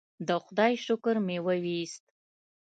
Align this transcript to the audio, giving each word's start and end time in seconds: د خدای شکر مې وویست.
د 0.27 0.29
خدای 0.43 0.73
شکر 0.85 1.15
مې 1.25 1.37
وویست. 1.45 2.03